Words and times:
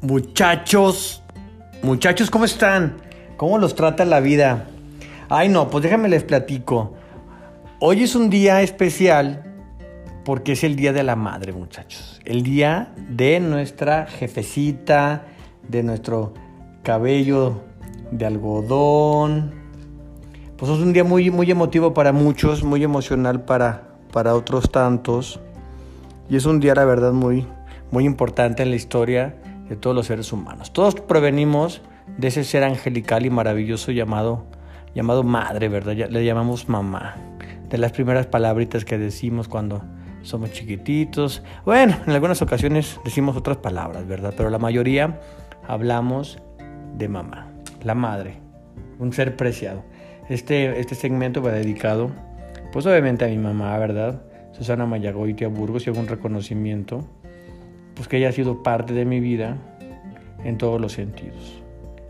Muchachos, 0.00 1.24
muchachos, 1.82 2.30
¿cómo 2.30 2.44
están? 2.44 2.98
¿Cómo 3.36 3.58
los 3.58 3.74
trata 3.74 4.04
la 4.04 4.20
vida? 4.20 4.68
Ay, 5.28 5.48
no, 5.48 5.70
pues 5.70 5.82
déjame 5.82 6.08
les 6.08 6.22
platico. 6.22 6.94
Hoy 7.80 8.04
es 8.04 8.14
un 8.14 8.30
día 8.30 8.62
especial 8.62 9.42
porque 10.24 10.52
es 10.52 10.62
el 10.62 10.76
Día 10.76 10.92
de 10.92 11.02
la 11.02 11.16
Madre, 11.16 11.52
muchachos. 11.52 12.20
El 12.24 12.44
día 12.44 12.92
de 13.08 13.40
nuestra 13.40 14.06
jefecita, 14.06 15.24
de 15.66 15.82
nuestro 15.82 16.32
cabello 16.84 17.62
de 18.12 18.24
algodón. 18.24 19.52
Pues 20.56 20.70
es 20.70 20.78
un 20.78 20.92
día 20.92 21.02
muy, 21.02 21.32
muy 21.32 21.50
emotivo 21.50 21.92
para 21.92 22.12
muchos, 22.12 22.62
muy 22.62 22.84
emocional 22.84 23.44
para, 23.44 23.88
para 24.12 24.36
otros 24.36 24.70
tantos. 24.70 25.40
Y 26.30 26.36
es 26.36 26.46
un 26.46 26.60
día, 26.60 26.76
la 26.76 26.84
verdad, 26.84 27.12
muy, 27.12 27.48
muy 27.90 28.04
importante 28.04 28.62
en 28.62 28.70
la 28.70 28.76
historia 28.76 29.34
de 29.68 29.76
todos 29.76 29.94
los 29.94 30.06
seres 30.06 30.32
humanos. 30.32 30.72
Todos 30.72 30.94
provenimos 30.94 31.82
de 32.16 32.28
ese 32.28 32.44
ser 32.44 32.64
angelical 32.64 33.26
y 33.26 33.30
maravilloso 33.30 33.92
llamado, 33.92 34.46
llamado 34.94 35.22
madre, 35.22 35.68
¿verdad? 35.68 35.94
Le 36.08 36.24
llamamos 36.24 36.68
mamá. 36.68 37.16
De 37.68 37.76
las 37.78 37.92
primeras 37.92 38.26
palabritas 38.26 38.84
que 38.84 38.96
decimos 38.96 39.46
cuando 39.46 39.82
somos 40.22 40.52
chiquititos. 40.52 41.42
Bueno, 41.64 41.96
en 42.06 42.12
algunas 42.12 42.40
ocasiones 42.42 42.98
decimos 43.04 43.36
otras 43.36 43.58
palabras, 43.58 44.06
¿verdad? 44.06 44.34
Pero 44.36 44.50
la 44.50 44.58
mayoría 44.58 45.20
hablamos 45.66 46.38
de 46.96 47.08
mamá, 47.08 47.48
la 47.82 47.94
madre, 47.94 48.38
un 48.98 49.12
ser 49.12 49.36
preciado. 49.36 49.84
Este, 50.28 50.80
este 50.80 50.94
segmento 50.94 51.42
va 51.42 51.52
dedicado, 51.52 52.10
pues 52.72 52.86
obviamente 52.86 53.24
a 53.24 53.28
mi 53.28 53.38
mamá, 53.38 53.76
¿verdad? 53.78 54.22
Susana 54.52 54.86
Mayagoitia 54.86 55.48
Burgos 55.48 55.86
y 55.86 55.90
un 55.90 56.08
reconocimiento 56.08 57.08
pues 57.98 58.06
que 58.06 58.16
ella 58.18 58.28
ha 58.28 58.32
sido 58.32 58.62
parte 58.62 58.94
de 58.94 59.04
mi 59.04 59.18
vida 59.18 59.56
en 60.44 60.56
todos 60.56 60.80
los 60.80 60.92
sentidos. 60.92 61.60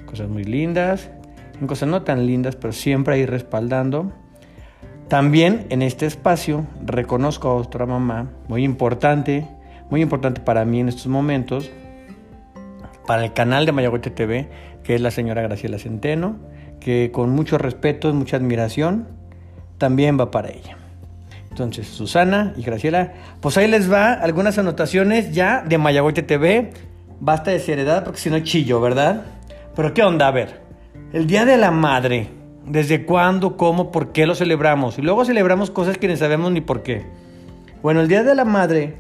Cosas 0.05 0.29
muy 0.29 0.45
lindas, 0.45 1.11
en 1.59 1.67
cosas 1.67 1.89
no 1.89 2.03
tan 2.03 2.27
lindas, 2.27 2.57
pero 2.57 2.75
siempre 2.75 3.15
ahí 3.15 3.25
respaldando. 3.25 4.13
También 5.09 5.67
en 5.71 5.81
este 5.81 6.05
espacio 6.05 6.67
reconozco 6.85 7.49
a 7.49 7.55
otra 7.55 7.87
mamá 7.87 8.31
muy 8.49 8.65
importante, 8.65 9.49
muy 9.91 10.03
importante 10.03 10.43
para 10.43 10.67
mí 10.67 10.81
en 10.81 10.91
estos 10.91 11.07
momentos, 11.07 11.71
para 13.07 13.25
el 13.25 13.33
canal 13.33 13.65
de 13.65 13.73
Mayagüete 13.73 14.11
TV, 14.11 14.51
que 14.85 14.95
es 14.95 15.01
la 15.01 15.11
señora 15.11 15.41
Graciela 15.41 15.79
Centeno, 15.79 16.37
que 16.81 17.11
con 17.11 17.31
mucho 17.31 17.57
respeto 17.57 18.13
mucha 18.13 18.37
admiración 18.37 19.09
también 19.79 20.21
va 20.21 20.31
para 20.31 20.51
ella. 20.51 20.78
Entonces, 21.65 21.89
Susana 21.89 22.53
y 22.57 22.63
Graciela, 22.63 23.15
pues 23.41 23.57
ahí 23.57 23.69
les 23.69 23.91
va 23.91 24.13
algunas 24.13 24.59
anotaciones 24.59 25.33
ya 25.33 25.63
de 25.63 25.79
Mayagüete 25.79 26.23
TV. 26.23 26.71
Basta 27.21 27.51
de 27.51 27.59
seriedad 27.59 28.05
porque 28.05 28.21
si 28.21 28.31
no 28.31 28.39
chillo, 28.41 28.81
¿verdad? 28.81 29.25
Pero 29.75 29.93
¿qué 29.93 30.03
onda? 30.03 30.29
A 30.29 30.31
ver, 30.31 30.61
el 31.13 31.27
Día 31.27 31.45
de 31.45 31.57
la 31.57 31.71
Madre, 31.71 32.29
¿desde 32.65 33.05
cuándo, 33.05 33.57
cómo, 33.57 33.91
por 33.91 34.13
qué 34.13 34.27
lo 34.27 34.35
celebramos? 34.35 34.99
Y 34.99 35.03
luego 35.03 35.25
celebramos 35.25 35.71
cosas 35.71 35.99
que 35.99 36.07
ni 36.07 36.17
sabemos 36.17 36.53
ni 36.53 36.61
por 36.61 36.83
qué. 36.83 37.07
Bueno, 37.83 38.01
el 38.01 38.09
Día 38.09 38.23
de 38.23 38.35
la 38.35 38.45
Madre, 38.45 38.97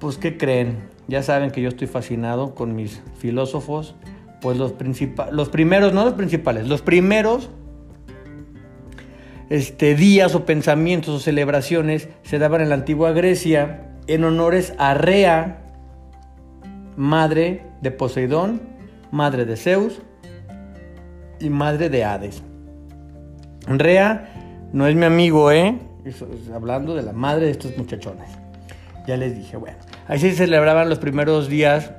pues 0.00 0.16
¿qué 0.16 0.38
creen? 0.38 0.88
Ya 1.06 1.22
saben 1.22 1.50
que 1.50 1.60
yo 1.60 1.68
estoy 1.68 1.86
fascinado 1.86 2.54
con 2.54 2.74
mis 2.74 3.02
filósofos, 3.18 3.94
pues 4.40 4.56
los, 4.56 4.74
los 5.32 5.48
primeros, 5.50 5.92
no 5.92 6.04
los 6.04 6.14
principales, 6.14 6.66
los 6.66 6.82
primeros 6.82 7.50
este, 9.50 9.94
días 9.94 10.34
o 10.34 10.44
pensamientos 10.44 11.14
o 11.14 11.18
celebraciones 11.18 12.08
se 12.22 12.38
daban 12.38 12.60
en 12.60 12.68
la 12.68 12.76
antigua 12.76 13.12
Grecia 13.12 13.90
en 14.06 14.24
honores 14.24 14.74
a 14.78 14.94
Rea, 14.94 15.62
madre 16.96 17.66
de 17.80 17.90
Poseidón, 17.90 18.62
madre 19.10 19.44
de 19.44 19.56
Zeus 19.56 20.02
y 21.40 21.50
madre 21.50 21.88
de 21.88 22.04
Hades. 22.04 22.42
Rea 23.66 24.68
no 24.72 24.86
es 24.86 24.94
mi 24.94 25.04
amigo, 25.04 25.50
¿eh? 25.52 25.78
Hablando 26.54 26.94
de 26.94 27.02
la 27.02 27.12
madre 27.12 27.46
de 27.46 27.52
estos 27.52 27.76
muchachones. 27.78 28.28
Ya 29.06 29.16
les 29.16 29.36
dije, 29.36 29.56
bueno, 29.56 29.78
ahí 30.08 30.18
se 30.18 30.32
celebraban 30.32 30.88
los 30.88 30.98
primeros 30.98 31.48
días 31.48 31.92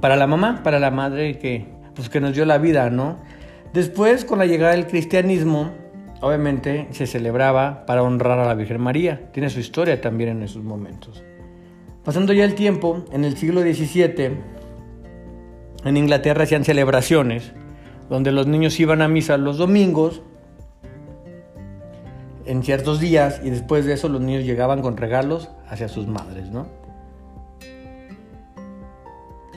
para 0.00 0.16
la 0.16 0.26
mamá, 0.26 0.62
para 0.62 0.78
la 0.78 0.90
madre 0.90 1.38
que, 1.38 1.66
pues, 1.94 2.08
que 2.08 2.20
nos 2.20 2.34
dio 2.34 2.44
la 2.44 2.58
vida, 2.58 2.90
¿no? 2.90 3.18
Después, 3.72 4.24
con 4.24 4.38
la 4.38 4.46
llegada 4.46 4.72
del 4.72 4.86
cristianismo, 4.86 5.70
obviamente 6.20 6.88
se 6.92 7.06
celebraba 7.06 7.86
para 7.86 8.02
honrar 8.02 8.38
a 8.38 8.46
la 8.46 8.54
Virgen 8.54 8.80
María. 8.80 9.30
Tiene 9.32 9.50
su 9.50 9.60
historia 9.60 10.00
también 10.00 10.30
en 10.30 10.42
esos 10.42 10.62
momentos. 10.62 11.22
Pasando 12.04 12.32
ya 12.32 12.44
el 12.44 12.54
tiempo, 12.54 13.04
en 13.12 13.24
el 13.24 13.36
siglo 13.36 13.62
XVII, 13.62 14.38
en 15.84 15.96
Inglaterra 15.96 16.44
hacían 16.44 16.64
celebraciones 16.64 17.52
donde 18.08 18.32
los 18.32 18.46
niños 18.46 18.78
iban 18.78 19.02
a 19.02 19.08
misa 19.08 19.36
los 19.36 19.58
domingos, 19.58 20.22
en 22.44 22.62
ciertos 22.62 23.00
días, 23.00 23.40
y 23.42 23.50
después 23.50 23.84
de 23.86 23.94
eso 23.94 24.08
los 24.08 24.20
niños 24.20 24.44
llegaban 24.44 24.80
con 24.80 24.96
regalos 24.96 25.50
hacia 25.68 25.88
sus 25.88 26.06
madres, 26.06 26.48
¿no? 26.50 26.68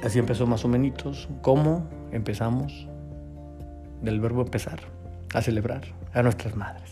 Así 0.03 0.17
empezó 0.17 0.47
más 0.47 0.65
o 0.65 0.67
menos. 0.67 1.29
¿Cómo 1.41 1.87
empezamos? 2.11 2.87
Del 4.01 4.19
verbo 4.19 4.41
empezar 4.41 4.79
a 5.33 5.41
celebrar 5.41 5.98
a 6.13 6.21
nuestras 6.23 6.55
madres. 6.55 6.89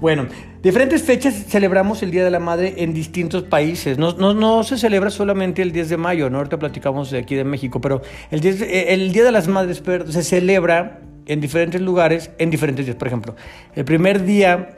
Bueno, 0.00 0.26
diferentes 0.62 1.02
fechas 1.02 1.34
celebramos 1.48 2.02
el 2.02 2.10
Día 2.10 2.24
de 2.24 2.30
la 2.30 2.40
Madre 2.40 2.74
en 2.78 2.92
distintos 2.92 3.44
países. 3.44 3.96
No, 3.96 4.62
se 4.64 4.76
celebra 4.76 5.10
solamente 5.10 5.62
el 5.62 5.72
10 5.72 5.88
de 5.88 5.96
mayo, 5.96 6.30
¿no? 6.30 6.38
Ahorita 6.38 6.58
platicamos 6.58 7.10
de 7.10 7.18
aquí 7.18 7.34
de 7.34 7.44
México, 7.44 7.80
pero 7.80 8.02
el, 8.30 8.44
el 8.44 9.12
Día 9.12 9.24
de 9.24 9.32
las 9.32 9.48
Madres 9.48 9.82
se 10.10 10.22
celebra 10.22 11.00
en 11.26 11.40
diferentes 11.40 11.80
lugares, 11.80 12.30
en 12.38 12.50
diferentes 12.50 12.84
días. 12.84 12.96
Por 12.96 13.08
ejemplo, 13.08 13.36
el 13.74 13.84
primer 13.84 14.24
día 14.24 14.76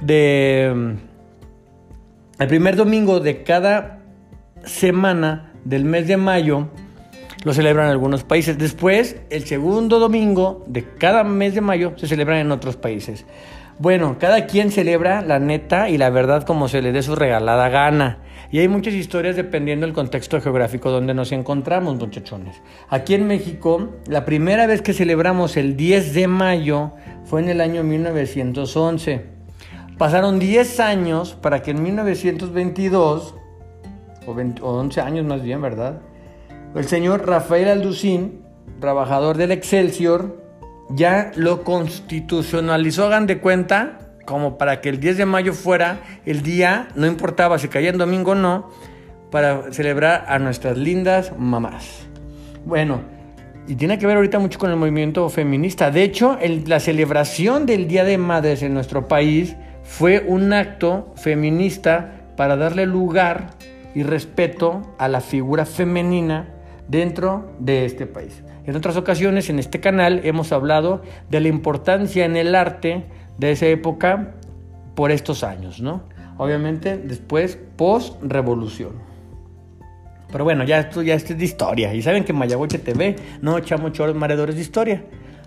de... 0.00 0.96
El 2.38 2.48
primer 2.48 2.76
domingo 2.76 3.20
de 3.20 3.42
cada 3.44 4.00
semana 4.64 5.52
del 5.64 5.84
mes 5.84 6.08
de 6.08 6.16
mayo 6.16 6.68
lo 7.44 7.52
celebran 7.52 7.88
algunos 7.88 8.24
países. 8.24 8.58
Después, 8.58 9.16
el 9.30 9.44
segundo 9.44 9.98
domingo 9.98 10.64
de 10.66 10.84
cada 10.84 11.24
mes 11.24 11.54
de 11.54 11.60
mayo 11.60 11.92
se 11.96 12.06
celebran 12.06 12.38
en 12.38 12.52
otros 12.52 12.76
países. 12.76 13.24
Bueno, 13.78 14.16
cada 14.18 14.46
quien 14.46 14.70
celebra 14.70 15.22
la 15.22 15.38
neta 15.38 15.88
y 15.88 15.98
la 15.98 16.10
verdad 16.10 16.44
como 16.44 16.68
se 16.68 16.82
le 16.82 16.92
dé 16.92 17.02
su 17.02 17.16
regalada 17.16 17.68
gana. 17.68 18.18
Y 18.50 18.58
hay 18.58 18.68
muchas 18.68 18.92
historias 18.94 19.34
dependiendo 19.34 19.86
del 19.86 19.94
contexto 19.94 20.40
geográfico 20.40 20.90
donde 20.90 21.14
nos 21.14 21.32
encontramos, 21.32 21.96
muchachones. 21.96 22.60
Aquí 22.90 23.14
en 23.14 23.26
México, 23.26 23.88
la 24.06 24.26
primera 24.26 24.66
vez 24.66 24.82
que 24.82 24.92
celebramos 24.92 25.56
el 25.56 25.76
10 25.76 26.14
de 26.14 26.28
mayo 26.28 26.92
fue 27.24 27.40
en 27.40 27.48
el 27.48 27.60
año 27.62 27.82
1911. 27.82 29.24
Pasaron 29.96 30.38
10 30.38 30.80
años 30.80 31.34
para 31.40 31.62
que 31.62 31.70
en 31.70 31.82
1922, 31.82 33.34
o, 34.26 34.30
o 34.32 34.78
11 34.80 35.00
años 35.00 35.24
más 35.24 35.42
bien, 35.42 35.62
¿verdad? 35.62 36.02
El 36.74 36.88
señor 36.88 37.26
Rafael 37.26 37.68
Alducín, 37.68 38.40
trabajador 38.80 39.36
del 39.36 39.52
Excelsior, 39.52 40.42
ya 40.88 41.30
lo 41.36 41.64
constitucionalizó, 41.64 43.06
hagan 43.06 43.26
de 43.26 43.40
cuenta, 43.40 43.98
como 44.24 44.56
para 44.56 44.80
que 44.80 44.88
el 44.88 44.98
10 44.98 45.18
de 45.18 45.26
mayo 45.26 45.52
fuera 45.52 46.00
el 46.24 46.42
día, 46.42 46.88
no 46.94 47.06
importaba 47.06 47.58
si 47.58 47.68
caía 47.68 47.90
en 47.90 47.98
domingo 47.98 48.30
o 48.30 48.34
no, 48.34 48.70
para 49.30 49.70
celebrar 49.70 50.24
a 50.28 50.38
nuestras 50.38 50.78
lindas 50.78 51.34
mamás. 51.36 52.06
Bueno, 52.64 53.02
y 53.68 53.74
tiene 53.74 53.98
que 53.98 54.06
ver 54.06 54.16
ahorita 54.16 54.38
mucho 54.38 54.58
con 54.58 54.70
el 54.70 54.76
movimiento 54.76 55.28
feminista. 55.28 55.90
De 55.90 56.02
hecho, 56.02 56.38
la 56.66 56.80
celebración 56.80 57.66
del 57.66 57.86
Día 57.86 58.04
de 58.04 58.16
Madres 58.16 58.62
en 58.62 58.72
nuestro 58.72 59.08
país 59.08 59.56
fue 59.82 60.24
un 60.26 60.54
acto 60.54 61.12
feminista 61.16 62.12
para 62.34 62.56
darle 62.56 62.86
lugar 62.86 63.50
y 63.94 64.04
respeto 64.04 64.94
a 64.98 65.08
la 65.08 65.20
figura 65.20 65.66
femenina 65.66 66.61
dentro 66.88 67.52
de 67.58 67.84
este 67.84 68.06
país. 68.06 68.42
En 68.64 68.76
otras 68.76 68.96
ocasiones 68.96 69.50
en 69.50 69.58
este 69.58 69.80
canal 69.80 70.20
hemos 70.24 70.52
hablado 70.52 71.02
de 71.30 71.40
la 71.40 71.48
importancia 71.48 72.24
en 72.24 72.36
el 72.36 72.54
arte 72.54 73.06
de 73.38 73.52
esa 73.52 73.66
época 73.66 74.34
por 74.94 75.10
estos 75.10 75.42
años, 75.42 75.80
¿no? 75.80 76.02
Obviamente 76.38 76.96
después 76.96 77.58
post-revolución. 77.76 78.92
Pero 80.30 80.44
bueno, 80.44 80.64
ya 80.64 80.78
esto 80.78 81.02
ya 81.02 81.14
es 81.14 81.28
de 81.28 81.44
historia. 81.44 81.92
Y 81.94 82.02
saben 82.02 82.24
que 82.24 82.32
Mayagüeche 82.32 82.78
TV 82.78 83.16
no 83.42 83.58
echamos 83.58 83.92
choros 83.92 84.16
mareadores 84.16 84.54
de 84.54 84.62
historia. 84.62 85.04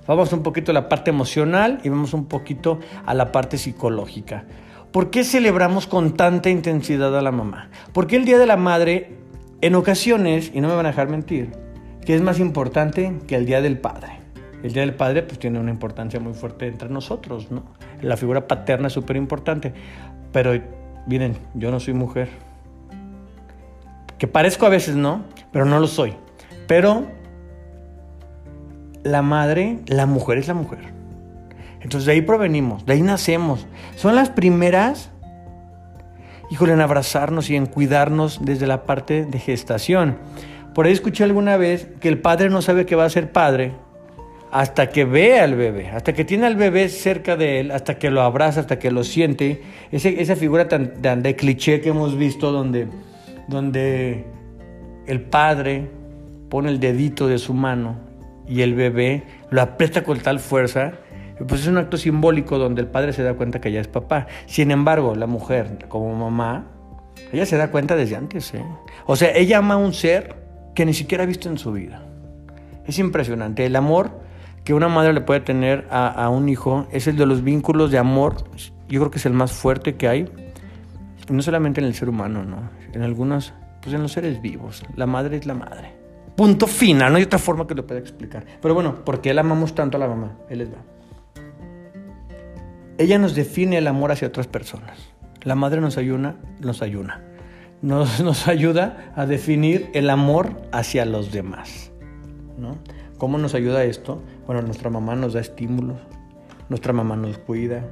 Vamos 0.07 0.31
un 0.33 0.43
poquito 0.43 0.71
a 0.71 0.73
la 0.73 0.87
parte 0.87 1.09
emocional 1.09 1.79
y 1.83 1.89
vamos 1.89 2.13
un 2.13 2.25
poquito 2.25 2.79
a 3.05 3.13
la 3.15 3.31
parte 3.31 3.57
psicológica. 3.57 4.45
¿Por 4.91 5.09
qué 5.09 5.23
celebramos 5.23 5.87
con 5.87 6.15
tanta 6.15 6.49
intensidad 6.49 7.17
a 7.17 7.21
la 7.21 7.31
mamá? 7.31 7.69
¿Por 7.91 8.05
qué 8.05 8.15
el 8.15 8.25
Día 8.25 8.37
de 8.37 8.45
la 8.45 8.55
Madre 8.55 9.17
en 9.61 9.75
ocasiones, 9.75 10.51
y 10.53 10.61
no 10.61 10.67
me 10.67 10.75
van 10.75 10.85
a 10.85 10.89
dejar 10.89 11.09
mentir, 11.09 11.51
que 12.05 12.15
es 12.15 12.21
más 12.21 12.39
importante 12.39 13.13
que 13.27 13.35
el 13.35 13.45
Día 13.45 13.61
del 13.61 13.79
Padre. 13.79 14.19
El 14.63 14.73
Día 14.73 14.81
del 14.81 14.95
Padre 14.95 15.21
pues 15.23 15.37
tiene 15.39 15.59
una 15.59 15.71
importancia 15.71 16.19
muy 16.19 16.33
fuerte 16.33 16.67
entre 16.67 16.89
nosotros, 16.89 17.51
¿no? 17.51 17.63
La 18.01 18.17
figura 18.17 18.47
paterna 18.47 18.87
es 18.87 18.93
súper 18.93 19.15
importante. 19.15 19.73
Pero 20.31 20.59
miren, 21.05 21.37
yo 21.53 21.71
no 21.71 21.79
soy 21.79 21.93
mujer. 21.93 22.29
Que 24.17 24.27
parezco 24.27 24.65
a 24.65 24.69
veces, 24.69 24.95
¿no? 24.95 25.23
Pero 25.51 25.65
no 25.65 25.79
lo 25.79 25.87
soy. 25.87 26.13
Pero 26.67 27.05
la 29.03 29.21
madre, 29.21 29.79
la 29.85 30.07
mujer 30.07 30.39
es 30.39 30.47
la 30.47 30.55
mujer. 30.55 30.79
Entonces 31.81 32.07
de 32.07 32.13
ahí 32.13 32.21
provenimos, 32.21 32.85
de 32.87 32.93
ahí 32.93 33.01
nacemos. 33.03 33.67
Son 33.95 34.15
las 34.15 34.29
primeras, 34.29 35.11
híjole, 36.55 36.71
en 36.71 36.79
abrazarnos 36.79 37.49
y 37.49 37.57
en 37.57 37.65
cuidarnos 37.65 38.39
desde 38.45 38.65
la 38.65 38.85
parte 38.85 39.25
de 39.25 39.39
gestación. 39.39 40.15
Por 40.73 40.85
ahí 40.85 40.93
escuché 40.93 41.25
alguna 41.25 41.57
vez 41.57 41.89
que 41.99 42.07
el 42.07 42.19
padre 42.19 42.49
no 42.49 42.61
sabe 42.61 42.85
que 42.85 42.95
va 42.95 43.03
a 43.03 43.09
ser 43.09 43.33
padre 43.33 43.73
hasta 44.53 44.87
que 44.87 45.03
ve 45.03 45.41
al 45.41 45.55
bebé, 45.55 45.89
hasta 45.89 46.13
que 46.13 46.23
tiene 46.23 46.45
al 46.45 46.55
bebé 46.55 46.87
cerca 46.87 47.35
de 47.35 47.59
él, 47.59 47.71
hasta 47.71 47.99
que 47.99 48.09
lo 48.09 48.21
abraza, 48.21 48.61
hasta 48.61 48.79
que 48.79 48.89
lo 48.89 49.03
siente. 49.03 49.63
esa 49.91 50.37
figura 50.37 50.69
tan, 50.69 51.21
de 51.21 51.35
cliché 51.35 51.81
que 51.81 51.89
hemos 51.89 52.17
visto 52.17 52.53
donde, 52.53 52.87
donde 53.49 54.23
el 55.07 55.21
padre 55.23 55.89
pone 56.47 56.69
el 56.69 56.79
dedito 56.79 57.27
de 57.27 57.37
su 57.37 57.53
mano 57.53 57.97
y 58.47 58.61
el 58.61 58.75
bebé 58.75 59.23
lo 59.49 59.61
aprieta 59.61 60.05
con 60.05 60.19
tal 60.19 60.39
fuerza, 60.39 60.93
pues 61.43 61.61
es 61.61 61.67
un 61.67 61.77
acto 61.77 61.97
simbólico 61.97 62.57
donde 62.57 62.81
el 62.81 62.87
padre 62.87 63.11
se 63.11 63.23
da 63.23 63.33
cuenta 63.33 63.59
que 63.59 63.71
ya 63.71 63.81
es 63.81 63.87
papá. 63.87 64.27
Sin 64.45 64.71
embargo, 64.71 65.15
la 65.15 65.27
mujer, 65.27 65.85
como 65.89 66.15
mamá, 66.15 66.65
ella 67.31 67.45
se 67.45 67.57
da 67.57 67.71
cuenta 67.71 67.95
desde 67.95 68.15
antes. 68.15 68.53
¿eh? 68.53 68.63
O 69.05 69.15
sea, 69.15 69.35
ella 69.35 69.57
ama 69.57 69.73
a 69.73 69.77
un 69.77 69.93
ser 69.93 70.35
que 70.73 70.85
ni 70.85 70.93
siquiera 70.93 71.23
ha 71.23 71.27
visto 71.27 71.49
en 71.49 71.57
su 71.57 71.71
vida. 71.71 72.03
Es 72.85 72.99
impresionante. 72.99 73.65
El 73.65 73.75
amor 73.75 74.11
que 74.63 74.73
una 74.73 74.87
madre 74.87 75.13
le 75.13 75.21
puede 75.21 75.41
tener 75.41 75.87
a, 75.89 76.29
un 76.29 76.49
hijo 76.49 76.87
es 76.91 77.07
el 77.07 77.17
de 77.17 77.25
los 77.25 77.43
vínculos 77.43 77.91
de 77.91 77.97
amor. 77.97 78.35
Yo 78.87 78.99
creo 79.01 79.11
que 79.11 79.17
es 79.17 79.25
el 79.25 79.33
más 79.33 79.51
fuerte 79.51 79.95
que 79.95 80.07
hay. 80.07 80.29
no 81.29 81.41
solamente 81.41 81.81
en 81.81 81.87
el 81.87 81.95
ser 81.95 82.09
humano, 82.09 82.43
¿no? 82.43 82.69
En 82.93 83.01
algunos, 83.01 83.53
pues 83.81 83.93
en 83.93 84.01
los 84.01 84.13
seres 84.13 84.41
vivos. 84.41 84.83
La 84.95 85.05
madre 85.05 85.37
es 85.37 85.45
la 85.45 85.53
madre. 85.53 85.93
Punto 86.35 86.67
final, 86.67 87.11
no 87.11 87.17
hay 87.17 87.23
otra 87.23 87.39
forma 87.39 87.65
que 87.65 87.75
lo 87.75 87.85
pueda 87.85 87.99
explicar. 87.99 88.45
Pero 88.61 88.73
bueno, 88.73 89.05
¿por 89.05 89.21
qué 89.21 89.33
la 89.33 89.41
amamos 89.41 89.73
tanto 89.73 89.97
a 89.97 89.99
la 89.99 90.07
mamá? 90.07 90.37
Él 90.49 90.59
les 90.59 90.69
va. 90.69 90.94
Ella 92.97 93.19
nos 93.19 93.35
define 93.35 93.77
el 93.77 93.87
amor 93.87 94.11
hacia 94.11 94.29
otras 94.29 94.47
personas. 94.47 94.97
La 95.43 95.55
madre 95.55 95.81
nos 95.81 95.97
ayuda, 95.97 96.37
nos 96.61 96.81
ayuda. 96.81 97.21
Nos, 97.81 98.19
nos 98.23 98.47
ayuda 98.47 99.11
a 99.15 99.25
definir 99.25 99.89
el 99.93 100.09
amor 100.09 100.61
hacia 100.71 101.05
los 101.05 101.31
demás. 101.31 101.91
¿no? 102.57 102.77
¿Cómo 103.17 103.37
nos 103.37 103.53
ayuda 103.53 103.83
esto? 103.83 104.21
Bueno, 104.45 104.61
nuestra 104.61 104.89
mamá 104.89 105.15
nos 105.15 105.33
da 105.33 105.41
estímulos, 105.41 105.97
nuestra 106.69 106.93
mamá 106.93 107.15
nos 107.15 107.37
cuida, 107.37 107.85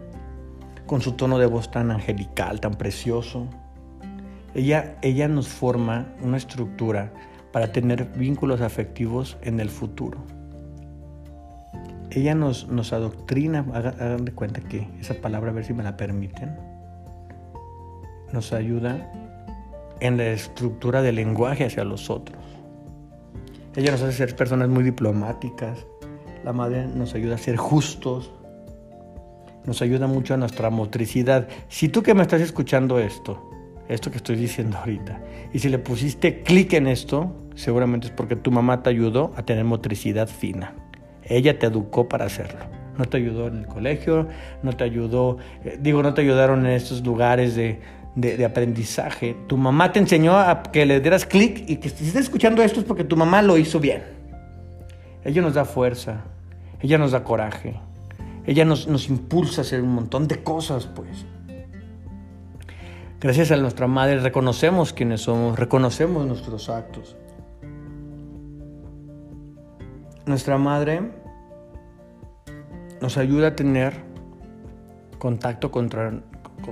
con 0.86 1.02
su 1.02 1.14
tono 1.14 1.38
de 1.38 1.46
voz 1.46 1.72
tan 1.72 1.92
angelical, 1.92 2.60
tan 2.60 2.76
precioso. 2.76 3.48
Ella, 4.54 4.98
ella 5.02 5.28
nos 5.28 5.48
forma 5.48 6.14
una 6.22 6.38
estructura 6.38 7.14
para 7.52 7.72
tener 7.72 8.06
vínculos 8.16 8.62
afectivos 8.62 9.38
en 9.42 9.60
el 9.60 9.70
futuro. 9.70 10.20
Ella 12.16 12.36
nos, 12.36 12.68
nos 12.68 12.94
adoctrina, 12.94 13.66
hagan 13.74 14.26
de 14.26 14.32
cuenta 14.34 14.62
que 14.62 14.88
esa 15.00 15.16
palabra, 15.16 15.52
a 15.52 15.54
ver 15.54 15.66
si 15.66 15.74
me 15.74 15.84
la 15.84 15.98
permiten, 15.98 16.56
nos 18.32 18.54
ayuda 18.54 19.12
en 20.00 20.18
la 20.18 20.28
estructura 20.28 21.02
del 21.02 21.16
lenguaje 21.16 21.66
hacia 21.66 21.84
los 21.84 22.10
otros. 22.10 22.42
Ella 23.76 23.92
nos 23.92 24.02
hace 24.02 24.14
ser 24.14 24.36
personas 24.36 24.70
muy 24.70 24.84
diplomáticas. 24.84 25.86
La 26.44 26.54
madre 26.54 26.88
nos 26.88 27.16
ayuda 27.16 27.36
a 27.36 27.38
ser 27.40 27.58
justos. 27.58 28.32
Nos 29.66 29.82
ayuda 29.82 30.08
mucho 30.08 30.34
a 30.34 30.38
nuestra 30.38 30.70
motricidad. 30.70 31.48
Si 31.70 31.90
tú 31.90 32.04
que 32.04 32.14
me 32.14 32.22
estás 32.22 32.42
escuchando 32.42 33.00
esto, 33.00 33.50
esto 33.88 34.12
que 34.12 34.18
estoy 34.18 34.36
diciendo 34.36 34.78
ahorita, 34.78 35.22
y 35.54 35.60
si 35.60 35.70
le 35.70 35.80
pusiste 35.80 36.44
clic 36.44 36.74
en 36.74 36.88
esto, 36.88 37.34
seguramente 37.56 38.08
es 38.08 38.14
porque 38.14 38.36
tu 38.36 38.52
mamá 38.52 38.84
te 38.84 38.90
ayudó 38.90 39.32
a 39.36 39.44
tener 39.44 39.64
motricidad 39.64 40.28
fina. 40.28 40.76
Ella 41.28 41.58
te 41.58 41.68
educó 41.68 42.08
para 42.10 42.26
hacerlo. 42.26 42.60
No 42.98 43.06
te 43.06 43.18
ayudó 43.18 43.48
en 43.48 43.60
el 43.60 43.68
colegio, 43.68 44.28
no 44.62 44.74
te 44.74 44.84
ayudó, 44.84 45.38
eh, 45.64 45.78
digo, 45.82 46.04
no 46.04 46.14
te 46.14 46.22
ayudaron 46.22 46.66
en 46.66 46.74
estos 46.74 47.04
lugares 47.04 47.56
de, 47.56 47.80
aprendizaje. 48.46 49.36
Tu 49.48 49.58
mamá 49.58 49.92
te 49.92 50.00
enseñó 50.00 50.38
a 50.38 50.62
que 50.64 50.86
le 50.86 51.00
dieras 51.00 51.26
clic 51.26 51.64
y 51.68 51.78
que 51.78 51.90
si 51.90 52.06
estás 52.06 52.24
escuchando 52.24 52.62
esto 52.62 52.80
es 52.80 52.86
porque 52.86 53.04
tu 53.04 53.18
mamá 53.18 53.42
lo 53.42 53.58
hizo 53.58 53.80
bien. 53.80 54.04
Ella 55.24 55.42
nos 55.42 55.56
da 55.56 55.66
fuerza, 55.66 56.22
ella 56.82 56.98
nos 56.98 57.12
da 57.12 57.24
coraje, 57.24 57.80
ella 58.46 58.66
nos, 58.66 58.88
nos 58.88 59.10
impulsa 59.10 59.62
a 59.62 59.64
hacer 59.64 59.82
un 59.82 59.96
montón 59.96 60.28
de 60.28 60.44
cosas, 60.44 60.86
pues. 60.86 61.26
Gracias 63.20 63.52
a 63.52 63.58
nuestra 63.58 63.88
madre 63.88 64.20
reconocemos 64.20 64.92
quiénes 64.92 65.22
somos, 65.22 65.58
reconocemos 65.58 66.28
nuestros 66.28 66.70
actos. 66.70 67.16
Nuestra 70.26 70.58
madre 70.58 71.02
nos 73.02 73.18
ayuda 73.18 73.48
a 73.50 73.56
tener 73.56 73.94
contacto 75.20 75.72
contra, 75.72 76.14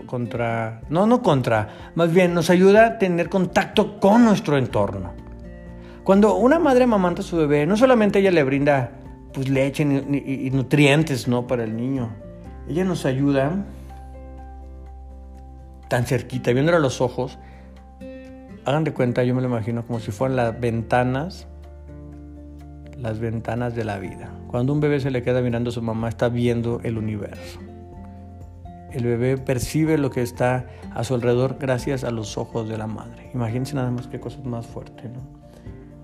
contra, 0.05 0.81
no, 0.89 1.05
no 1.05 1.21
contra, 1.21 1.91
más 1.95 2.13
bien 2.13 2.33
nos 2.33 2.49
ayuda 2.49 2.85
a 2.85 2.97
tener 2.97 3.29
contacto 3.29 3.99
con 3.99 4.23
nuestro 4.23 4.57
entorno. 4.57 5.13
Cuando 6.03 6.35
una 6.35 6.59
madre 6.59 6.85
amamanta 6.85 7.21
a 7.21 7.23
su 7.23 7.37
bebé, 7.37 7.65
no 7.65 7.77
solamente 7.77 8.19
ella 8.19 8.31
le 8.31 8.43
brinda 8.43 8.91
pues, 9.33 9.49
leche 9.49 9.83
y, 9.83 10.49
nutrientes 10.51 11.27
¿no? 11.27 11.45
para 11.47 11.63
el 11.63 11.75
niño, 11.75 12.09
ella 12.67 12.85
nos 12.85 13.05
ayuda 13.05 13.65
tan 15.89 16.05
cerquita, 16.05 16.53
viéndole 16.53 16.77
a 16.77 16.79
los 16.79 17.01
ojos, 17.01 17.37
hagan 18.65 18.83
de 18.83 18.93
cuenta, 18.93 19.23
yo 19.23 19.35
me 19.35 19.41
lo 19.41 19.47
imagino 19.47 19.85
como 19.85 19.99
si 19.99 20.11
fueran 20.11 20.37
las 20.37 20.59
ventanas, 20.59 21.47
las 23.01 23.19
ventanas 23.19 23.75
de 23.75 23.83
la 23.83 23.97
vida. 23.97 24.31
Cuando 24.47 24.73
un 24.73 24.79
bebé 24.79 24.99
se 24.99 25.11
le 25.11 25.23
queda 25.23 25.41
mirando 25.41 25.69
a 25.69 25.73
su 25.73 25.81
mamá, 25.81 26.09
está 26.09 26.29
viendo 26.29 26.79
el 26.83 26.97
universo. 26.97 27.59
El 28.91 29.05
bebé 29.05 29.37
percibe 29.37 29.97
lo 29.97 30.09
que 30.09 30.21
está 30.21 30.67
a 30.93 31.03
su 31.03 31.15
alrededor 31.15 31.57
gracias 31.59 32.03
a 32.03 32.11
los 32.11 32.37
ojos 32.37 32.67
de 32.67 32.77
la 32.77 32.87
madre. 32.87 33.31
Imagínense 33.33 33.75
nada 33.75 33.89
más 33.89 34.07
qué 34.07 34.19
cosas 34.19 34.45
más 34.45 34.67
fuertes, 34.67 35.09
¿no? 35.09 35.21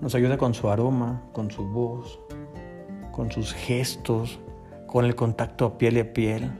Nos 0.00 0.14
ayuda 0.14 0.38
con 0.38 0.54
su 0.54 0.68
aroma, 0.70 1.22
con 1.32 1.50
su 1.50 1.64
voz, 1.64 2.18
con 3.12 3.30
sus 3.30 3.52
gestos, 3.52 4.38
con 4.86 5.04
el 5.04 5.14
contacto 5.14 5.76
piel 5.76 6.00
a 6.00 6.12
piel. 6.12 6.50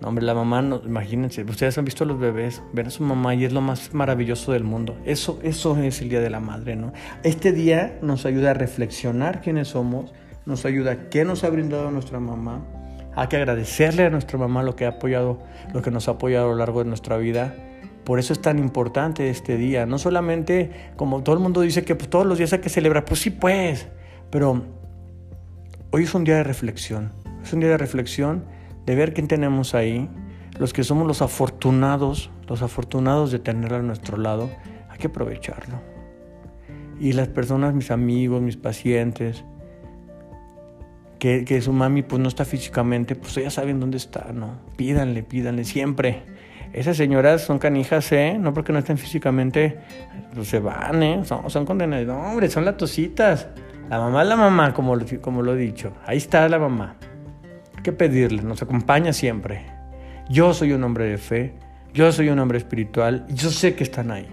No, 0.00 0.08
hombre, 0.08 0.24
la 0.26 0.34
mamá, 0.34 0.60
no, 0.60 0.82
imagínense, 0.84 1.42
ustedes 1.44 1.78
han 1.78 1.86
visto 1.86 2.04
a 2.04 2.06
los 2.06 2.18
bebés, 2.18 2.62
ven 2.74 2.88
a 2.88 2.90
su 2.90 3.02
mamá 3.02 3.34
y 3.34 3.46
es 3.46 3.52
lo 3.52 3.62
más 3.62 3.94
maravilloso 3.94 4.52
del 4.52 4.62
mundo. 4.62 4.98
Eso, 5.06 5.38
eso 5.42 5.76
es 5.78 6.02
el 6.02 6.10
Día 6.10 6.20
de 6.20 6.28
la 6.28 6.40
Madre, 6.40 6.76
¿no? 6.76 6.92
Este 7.22 7.52
día 7.52 7.98
nos 8.02 8.26
ayuda 8.26 8.50
a 8.50 8.54
reflexionar 8.54 9.40
quiénes 9.40 9.68
somos, 9.68 10.12
nos 10.44 10.66
ayuda 10.66 10.92
a 10.92 11.08
qué 11.08 11.24
nos 11.24 11.44
ha 11.44 11.50
brindado 11.50 11.90
nuestra 11.90 12.20
mamá, 12.20 12.62
a 13.14 13.30
que 13.30 13.36
agradecerle 13.36 14.04
a 14.04 14.10
nuestra 14.10 14.38
mamá 14.38 14.62
lo 14.62 14.76
que 14.76 14.84
ha 14.84 14.90
apoyado, 14.90 15.42
lo 15.72 15.80
que 15.80 15.90
nos 15.90 16.08
ha 16.08 16.12
apoyado 16.12 16.46
a 16.46 16.48
lo 16.50 16.56
largo 16.56 16.84
de 16.84 16.88
nuestra 16.88 17.16
vida. 17.16 17.54
Por 18.04 18.18
eso 18.18 18.34
es 18.34 18.42
tan 18.42 18.58
importante 18.58 19.30
este 19.30 19.56
día. 19.56 19.86
No 19.86 19.98
solamente 19.98 20.70
como 20.96 21.22
todo 21.22 21.34
el 21.34 21.40
mundo 21.40 21.62
dice 21.62 21.84
que 21.84 21.94
pues, 21.94 22.10
todos 22.10 22.26
los 22.26 22.36
días 22.36 22.52
hay 22.52 22.60
que 22.60 22.68
celebrar, 22.68 23.06
pues 23.06 23.20
sí, 23.20 23.30
pues, 23.30 23.88
pero 24.30 24.62
hoy 25.90 26.04
es 26.04 26.14
un 26.14 26.24
día 26.24 26.36
de 26.36 26.44
reflexión. 26.44 27.12
Es 27.42 27.54
un 27.54 27.60
día 27.60 27.70
de 27.70 27.78
reflexión 27.78 28.44
de 28.86 28.94
ver 28.94 29.12
quién 29.12 29.28
tenemos 29.28 29.74
ahí, 29.74 30.08
los 30.58 30.72
que 30.72 30.84
somos 30.84 31.06
los 31.06 31.20
afortunados, 31.20 32.30
los 32.48 32.62
afortunados 32.62 33.32
de 33.32 33.40
tenerlo 33.40 33.78
a 33.78 33.82
nuestro 33.82 34.16
lado, 34.16 34.48
hay 34.88 34.98
que 34.98 35.08
aprovecharlo. 35.08 35.80
Y 36.98 37.12
las 37.12 37.28
personas, 37.28 37.74
mis 37.74 37.90
amigos, 37.90 38.40
mis 38.40 38.56
pacientes, 38.56 39.44
que, 41.18 41.60
su 41.60 41.72
mami 41.72 42.02
pues 42.02 42.22
no 42.22 42.28
está 42.28 42.44
físicamente, 42.44 43.16
pues 43.16 43.34
ya 43.34 43.50
saben 43.50 43.80
dónde 43.80 43.96
está, 43.96 44.32
¿no? 44.32 44.60
Pídanle, 44.76 45.24
pídanle 45.24 45.64
siempre. 45.64 46.22
Esas 46.72 46.96
señoras 46.96 47.42
son 47.42 47.58
canijas, 47.58 48.12
¿eh? 48.12 48.36
No 48.38 48.54
porque 48.54 48.72
no 48.72 48.78
estén 48.78 48.98
físicamente, 48.98 49.78
pues 50.32 50.48
se 50.48 50.60
van, 50.60 51.02
¿eh? 51.02 51.24
Son, 51.24 51.50
son 51.50 51.66
condenadas. 51.66 52.06
No, 52.06 52.20
hombre, 52.30 52.48
son 52.48 52.64
latositas. 52.64 53.48
La 53.90 53.98
mamá 53.98 54.22
es 54.22 54.28
la 54.28 54.36
mamá, 54.36 54.72
como, 54.72 54.96
como 55.20 55.42
lo 55.42 55.54
he 55.54 55.56
dicho. 55.56 55.92
Ahí 56.06 56.18
está 56.18 56.48
la 56.48 56.58
mamá 56.58 56.96
que 57.86 57.92
pedirle, 57.92 58.42
nos 58.42 58.60
acompaña 58.62 59.12
siempre. 59.12 59.64
Yo 60.28 60.52
soy 60.54 60.72
un 60.72 60.82
hombre 60.82 61.04
de 61.04 61.18
fe, 61.18 61.54
yo 61.94 62.10
soy 62.10 62.30
un 62.30 62.40
hombre 62.40 62.58
espiritual, 62.58 63.24
yo 63.28 63.48
sé 63.48 63.76
que 63.76 63.84
están 63.84 64.10
ahí, 64.10 64.26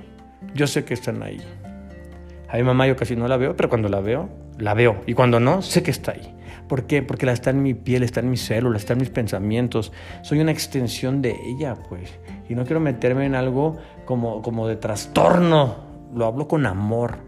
yo 0.55 0.65
sé 0.65 0.85
que 0.85 0.95
están 0.95 1.21
ahí. 1.21 1.37
A 2.49 2.57
mi 2.57 2.63
mamá 2.63 2.87
yo 2.87 2.95
casi 2.95 3.15
no 3.15 3.27
la 3.27 3.37
veo, 3.37 3.55
pero 3.55 3.69
cuando 3.69 3.89
la 3.89 3.99
veo, 3.99 4.27
la 4.57 4.73
veo. 4.73 5.01
Y 5.05 5.13
cuando 5.13 5.39
no, 5.39 5.61
sé 5.61 5.83
que 5.83 5.91
está 5.91 6.13
ahí. 6.13 6.35
¿Por 6.67 6.87
qué? 6.87 7.03
Porque 7.03 7.27
la 7.27 7.33
está 7.33 7.51
en 7.51 7.61
mi 7.61 7.75
piel, 7.75 8.01
está 8.01 8.21
en 8.21 8.31
mis 8.31 8.41
células, 8.41 8.81
está 8.81 8.93
en 8.93 8.99
mis 8.99 9.11
pensamientos. 9.11 9.91
Soy 10.23 10.39
una 10.39 10.51
extensión 10.51 11.21
de 11.21 11.35
ella, 11.45 11.75
pues. 11.75 12.11
Y 12.49 12.55
no 12.55 12.65
quiero 12.65 12.79
meterme 12.79 13.27
en 13.27 13.35
algo 13.35 13.77
como, 14.05 14.41
como 14.41 14.67
de 14.67 14.77
trastorno. 14.77 15.75
Lo 16.15 16.25
hablo 16.25 16.47
con 16.47 16.65
amor. 16.65 17.19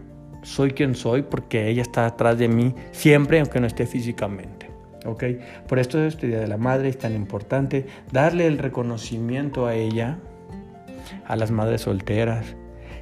Soy 0.42 0.72
quien 0.72 0.96
soy 0.96 1.22
porque 1.22 1.68
ella 1.68 1.82
está 1.82 2.04
atrás 2.04 2.36
de 2.36 2.48
mí 2.48 2.74
siempre, 2.90 3.38
aunque 3.38 3.60
no 3.60 3.68
esté 3.68 3.86
físicamente. 3.86 4.65
¿Ok? 5.06 5.24
Por 5.68 5.78
esto 5.78 6.02
este 6.04 6.26
Día 6.28 6.40
de 6.40 6.48
la 6.48 6.56
Madre 6.56 6.88
es 6.88 6.98
tan 6.98 7.14
importante, 7.14 7.86
darle 8.12 8.46
el 8.46 8.58
reconocimiento 8.58 9.66
a 9.66 9.74
ella, 9.74 10.18
a 11.26 11.36
las 11.36 11.50
madres 11.50 11.82
solteras, 11.82 12.56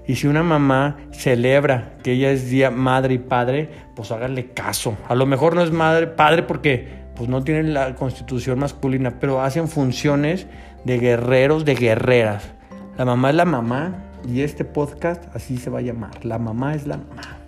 Y 0.07 0.17
si 0.17 0.27
una 0.27 0.43
mamá 0.43 0.99
celebra 1.13 1.95
que 2.03 2.13
ella 2.13 2.31
es 2.31 2.51
día 2.51 2.71
madre 2.71 3.15
y 3.15 3.19
padre, 3.19 3.71
pues 3.97 4.13
háganle 4.13 4.51
caso. 4.51 4.99
A 5.09 5.15
lo 5.15 5.25
mejor 5.25 5.55
no 5.55 5.63
es 5.63 5.71
madre, 5.71 6.09
padre 6.09 6.43
porque 6.43 7.05
pues 7.17 7.31
no 7.31 7.43
tienen 7.43 7.73
la 7.73 7.95
constitución 7.95 8.59
masculina, 8.59 9.19
pero 9.19 9.41
hacen 9.41 9.67
funciones 9.67 10.47
de 10.85 10.99
guerreros, 10.99 11.65
de 11.65 11.75
guerreras. 11.75 12.53
La 12.99 13.07
mamá 13.07 13.31
es 13.31 13.37
la 13.37 13.47
mamá 13.47 14.11
y 14.29 14.43
este 14.43 14.65
podcast 14.65 15.25
así 15.35 15.57
se 15.57 15.71
va 15.71 15.79
a 15.79 15.83
llamar. 15.83 16.25
La 16.25 16.39
mamá 16.39 16.75
es 16.75 16.87
la 16.87 16.99
mamá. 16.99 17.39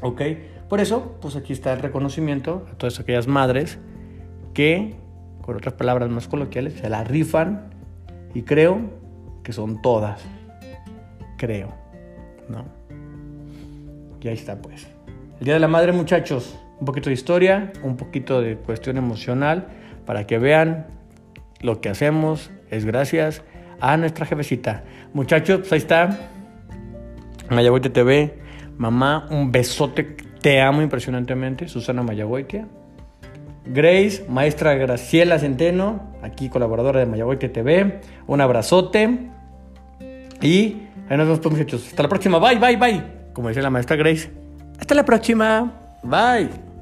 ¿Ok? 0.00 0.22
Por 0.74 0.80
eso, 0.80 1.14
pues 1.20 1.36
aquí 1.36 1.52
está 1.52 1.72
el 1.72 1.82
reconocimiento 1.82 2.66
a 2.68 2.76
todas 2.76 2.98
aquellas 2.98 3.28
madres 3.28 3.78
que, 4.54 4.96
con 5.40 5.54
otras 5.54 5.74
palabras 5.74 6.10
más 6.10 6.26
coloquiales, 6.26 6.72
se 6.72 6.88
la 6.88 7.04
rifan 7.04 7.70
y 8.34 8.42
creo 8.42 8.80
que 9.44 9.52
son 9.52 9.80
todas. 9.82 10.20
Creo. 11.38 11.68
¿No? 12.48 12.64
Y 14.20 14.26
ahí 14.26 14.34
está, 14.34 14.60
pues. 14.60 14.88
El 15.38 15.44
Día 15.44 15.54
de 15.54 15.60
la 15.60 15.68
Madre, 15.68 15.92
muchachos. 15.92 16.58
Un 16.80 16.86
poquito 16.86 17.08
de 17.08 17.14
historia, 17.14 17.72
un 17.84 17.96
poquito 17.96 18.40
de 18.40 18.56
cuestión 18.56 18.96
emocional, 18.96 19.68
para 20.04 20.26
que 20.26 20.40
vean 20.40 20.88
lo 21.60 21.80
que 21.80 21.88
hacemos 21.88 22.50
es 22.72 22.84
gracias 22.84 23.44
a 23.78 23.96
nuestra 23.96 24.26
jefecita. 24.26 24.82
Muchachos, 25.12 25.60
pues 25.60 25.72
ahí 25.72 25.78
está. 25.78 26.30
Mayagoite 27.48 27.90
TV. 27.90 28.40
Mamá, 28.76 29.28
un 29.30 29.52
besote. 29.52 30.23
Te 30.44 30.60
amo 30.60 30.82
impresionantemente. 30.82 31.68
Susana 31.68 32.02
Mayagoitia. 32.02 32.68
Grace, 33.64 34.26
maestra 34.28 34.74
Graciela 34.74 35.38
Centeno, 35.38 36.12
aquí 36.20 36.50
colaboradora 36.50 37.00
de 37.00 37.06
Mayagoite 37.06 37.48
TV. 37.48 38.00
Un 38.26 38.42
abrazote. 38.42 39.30
Y 40.42 40.82
ahí 41.08 41.16
nos 41.16 41.26
vemos, 41.28 41.40
pues, 41.40 41.54
muchachos. 41.54 41.86
Hasta 41.88 42.02
la 42.02 42.10
próxima. 42.10 42.38
Bye, 42.38 42.58
bye, 42.58 42.76
bye. 42.76 43.02
Como 43.32 43.48
dice 43.48 43.62
la 43.62 43.70
maestra 43.70 43.96
Grace. 43.96 44.30
Hasta 44.78 44.94
la 44.94 45.06
próxima. 45.06 45.96
Bye. 46.02 46.73